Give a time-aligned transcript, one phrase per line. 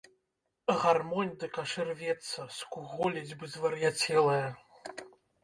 [0.83, 4.43] Гармонь дык аж ірвецца, скуголіць, бы звар'яцелая.